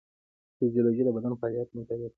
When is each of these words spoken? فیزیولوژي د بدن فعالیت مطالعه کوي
فیزیولوژي 0.57 1.01
د 1.05 1.09
بدن 1.15 1.33
فعالیت 1.39 1.67
مطالعه 1.77 1.89
کوي 2.09 2.09